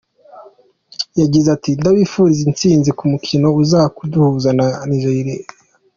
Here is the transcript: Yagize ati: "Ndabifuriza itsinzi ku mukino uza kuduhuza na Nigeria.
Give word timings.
Yagize 1.21 1.47
ati: 1.55 1.69
"Ndabifuriza 1.79 2.41
itsinzi 2.51 2.89
ku 2.97 3.03
mukino 3.11 3.47
uza 3.61 3.81
kuduhuza 3.95 4.49
na 4.57 4.65
Nigeria. 4.89 5.45